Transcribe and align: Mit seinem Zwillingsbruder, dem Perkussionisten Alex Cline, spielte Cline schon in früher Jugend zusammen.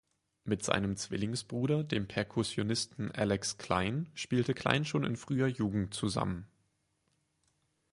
Mit 0.45 0.63
seinem 0.63 0.95
Zwillingsbruder, 0.97 1.83
dem 1.83 2.07
Perkussionisten 2.07 3.11
Alex 3.11 3.59
Cline, 3.59 4.05
spielte 4.15 4.55
Cline 4.55 4.83
schon 4.83 5.03
in 5.03 5.15
früher 5.15 5.45
Jugend 5.45 5.93
zusammen. 5.93 6.47